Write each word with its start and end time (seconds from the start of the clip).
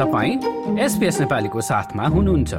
तपाईँ 0.00 0.78
एसपिएस 0.80 1.20
नेपालीको 1.20 1.60
साथमा 1.60 2.06
हुनुहुन्छ। 2.06 2.54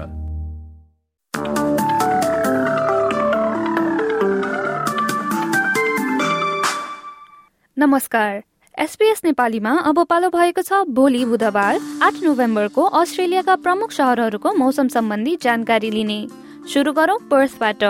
नमस्कार। 7.77 8.43
एसपीएस 8.79 9.21
नेपालीमा 9.25 9.71
अब 9.79 10.03
पालो 10.05 10.29
भएको 10.29 10.61
छ 10.61 10.85
भोलि 10.89 11.25
बुधबार 11.25 11.79
आठ 12.03 12.21
नोभेम्बरको 12.23 12.81
अस्ट्रेलियाका 13.01 13.55
प्रमुख 13.55 13.91
सहरहरूको 13.91 14.53
मौसम 14.53 14.87
सम्बन्धी 14.87 15.35
जानकारी 15.41 15.91
लिने। 15.91 16.27
सुरु 16.73 16.93
गरौँ 16.93 17.17
पर्सबाट 17.31 17.83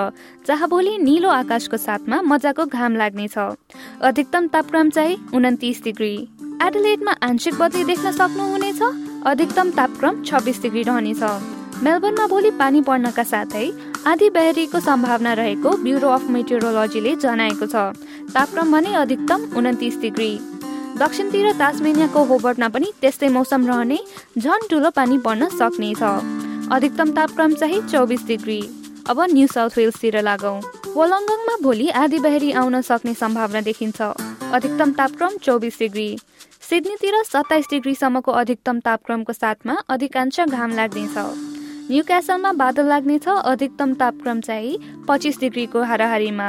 जहाँ 0.47 0.69
भोलि 0.69 0.97
निलो 0.97 1.29
आकाशको 1.29 1.77
साथमा 1.77 2.21
मजाको 2.21 2.65
घाम 2.65 2.95
लाग्नेछ। 2.95 3.37
अधिकतम 4.01 4.47
तापक्रम 4.47 4.89
चाहिँ 4.89 5.17
उन्तिस 5.35 5.83
डिग्री। 5.83 6.15
एडलेटमा 6.63 7.11
आंशिक 7.23 7.53
बदली 7.59 7.83
देख्न 7.83 8.11
सक्नुहुनेछ। 8.11 8.70
अधिकतम 9.27 9.69
तापक्रम 9.71 10.21
छब्बिस 10.23 10.61
डिग्री 10.61 10.81
रहनेछ। 10.83 11.23
मेलबर्नमा 11.83 12.25
भोलि 12.27 12.51
पानी 12.51 12.81
पर्नका 12.81 13.23
साथै 13.23 13.65
आधी 14.07 14.29
बहरीको 14.29 14.79
सम्भावना 14.81 15.33
रहेको 15.33 15.69
ब्युरो 15.83 16.09
अफ 16.09 16.23
मेटेरोलोजीले 16.35 17.15
जनाएको 17.21 17.65
छ। 17.65 17.75
तापक्रम 18.33 18.71
भने 18.71 18.93
अधिकतम 18.95 19.45
उन्तिस 19.57 19.99
डिग्री। 20.01 20.31
दक्षिणतिर 20.97 21.51
तासमेनियाको 21.59 22.23
होबर्टमा 22.31 22.67
पनि 22.73 22.91
त्यस्तै 23.01 23.29
मौसम 23.37 23.67
रहने 23.67 23.99
झन 24.37 24.67
ठुलो 24.69 24.89
पानी 24.89 25.17
पर्न 25.21 25.49
सक्नेछ। 25.53 26.01
अधिकतम 26.71 27.11
तापक्रम 27.13 27.53
चाहिँ 27.61 27.81
चौबिस 27.87 28.25
डिग्री। 28.25 28.59
अब 29.05 29.21
न्यू 29.31 29.47
साउथ 29.47 29.77
वेल्सतिर 29.77 30.21
लागौँ। 30.21 30.57
वलङ्गङमा 30.97 31.55
भोलि 31.61 31.87
आधी 32.01 32.19
बहरी 32.25 32.51
आउन 32.57 32.81
सक्ने 32.81 33.13
सम्भावना 33.13 33.61
देखिन्छ। 33.69 34.01
अधिकतम 34.01 34.91
तापक्रम 34.97 35.37
चौबिस 35.43 35.79
डिग्री। 35.79 36.09
सिडनीतिर 36.71 37.15
सत्ताइस 37.23 37.65
डिग्रीसम्मको 37.69 38.31
अधिकतम 38.31 38.79
तापक्रमको 38.79 39.33
साथमा 39.33 39.73
अधिकांश 39.89 40.39
घाम 40.41 40.71
लाग्नेछ। 40.71 41.15
न्यू 41.89 42.03
क्यासलमा 42.03 42.51
बादल 42.51 42.85
लाग्नेछ 42.87 43.27
अधिकतम 43.27 43.93
तापक्रम 43.93 44.39
चाहिँ 44.39 44.77
पच्चिस 45.07 45.39
डिग्रीको 45.39 45.81
हाराहारीमा। 45.83 46.47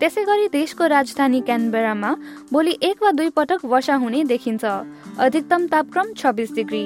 त्यसै 0.00 0.24
गरी 0.24 0.48
देशको 0.48 0.86
राजधानी 0.86 1.40
क्यानबेरामा 1.40 2.14
भोलि 2.52 2.76
एक 2.82 3.02
वा 3.02 3.10
दुई 3.10 3.28
पटक 3.28 3.64
वर्षा 3.64 3.94
हुने 3.94 4.24
देखिन्छ। 4.24 4.64
अधिकतम 4.64 5.66
तापक्रम 5.66 6.12
छब्बिस 6.14 6.52
डिग्री। 6.52 6.84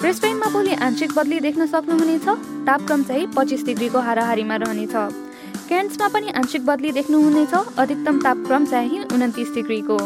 ब्रिस्बेनमा 0.00 0.48
भोलि 0.48 0.74
आंशिक 0.80 1.12
बदली 1.12 1.40
देख्न 1.40 1.66
सक्नुहुनेछ। 1.66 2.26
तापक्रम 2.66 3.02
चाहिँ 3.02 3.26
पच्चिस 3.36 3.64
डिग्रीको 3.64 3.98
हाराहारीमा 3.98 4.56
रहनेछ। 4.56 4.96
क्यान्समा 5.68 6.08
पनि 6.08 6.32
आंशिक 6.32 6.66
बदली 6.66 6.92
देख्नुहुनेछ। 6.92 7.54
अधिकतम 7.78 8.22
तापक्रम 8.22 8.66
चाहिँ 8.66 9.04
उन्तिस 9.04 9.54
डिग्रीको। 9.54 9.98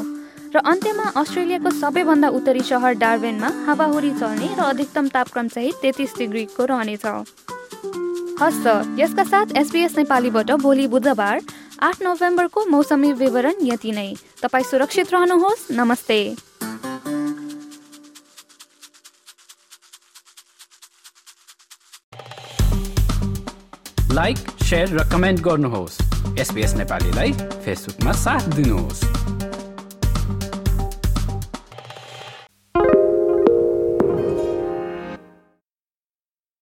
र 0.55 0.61
अन्त्यमा 0.63 1.05
अस्ट्रेलियाको 1.19 1.71
सबैभन्दा 1.75 2.29
उत्तरी 2.31 2.61
सहर 2.63 2.95
डार्बेनमा 2.95 3.49
हावाहुरी 3.67 4.11
चल्ने 4.15 4.49
र 4.55 4.61
अधिकतम 4.65 5.09
तापक्रम 5.11 5.49
चाहिँ 5.49 5.73
तेत्तिस 5.83 6.15
डिग्रीको 6.19 6.65
रहनेछ। 6.65 7.07
हस्त 8.39 8.67
यसका 8.99 9.25
साथ 9.25 9.57
एसपिएस 9.59 9.99
नेपालीबाट 9.99 10.51
भोलि 10.63 10.87
बुधबार 10.87 11.41
आठ 11.83 12.03
नोभेम्बरको 12.03 12.65
मौसमी 12.71 13.13
विवरण 13.13 13.67
यति 13.67 13.93
नै। 13.93 14.15
तपाईँ 14.43 14.65
सुरक्षित 14.65 15.13
रहनुहोस्। 15.15 15.67
नमस्ते। 15.73 16.21
लाइक 24.15 24.39
र 24.71 25.11
कमेन्ट 25.13 25.41
गर्नुहोस्। 25.41 26.01
एसपिएस 26.39 26.75
नेपालीलाई 26.75 27.33
फेसबुकमा 27.33 28.13
साथ 28.23 28.55
दिनुहोस्। 28.55 29.03